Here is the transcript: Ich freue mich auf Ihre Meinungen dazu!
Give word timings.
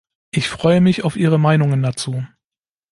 Ich 0.31 0.49
freue 0.49 0.81
mich 0.81 1.03
auf 1.03 1.15
Ihre 1.15 1.37
Meinungen 1.37 1.83
dazu! 1.83 2.25